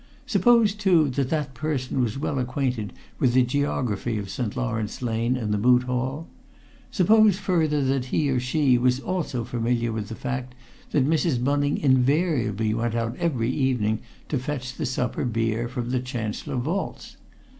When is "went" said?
12.73-12.95